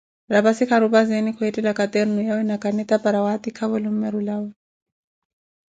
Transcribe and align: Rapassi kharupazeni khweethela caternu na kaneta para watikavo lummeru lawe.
Rapassi 0.33 0.63
kharupazeni 0.69 1.31
khweethela 1.35 1.71
caternu 1.79 2.21
na 2.47 2.55
kaneta 2.63 2.95
para 3.03 3.19
watikavo 3.25 3.75
lummeru 3.83 4.19
lawe. 4.27 4.49